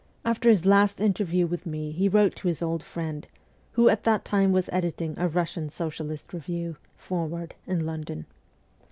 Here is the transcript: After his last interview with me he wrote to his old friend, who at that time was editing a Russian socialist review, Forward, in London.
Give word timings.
After 0.25 0.49
his 0.49 0.65
last 0.65 0.99
interview 0.99 1.45
with 1.45 1.67
me 1.67 1.91
he 1.91 2.09
wrote 2.09 2.35
to 2.37 2.47
his 2.47 2.63
old 2.63 2.81
friend, 2.81 3.27
who 3.73 3.87
at 3.87 4.03
that 4.03 4.25
time 4.25 4.51
was 4.51 4.67
editing 4.73 5.13
a 5.19 5.27
Russian 5.29 5.69
socialist 5.69 6.33
review, 6.33 6.77
Forward, 6.97 7.53
in 7.67 7.85
London. 7.85 8.25